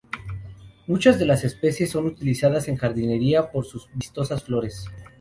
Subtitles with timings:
[0.87, 4.85] Muchas de las especies son utilizadas en jardinería por sus vistosas flores.